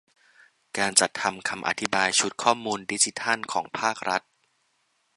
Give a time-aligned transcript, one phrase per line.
[0.77, 4.21] การจัดทำคำอธิบายชุดข้อมูลดิจิทัลของภาครัฐ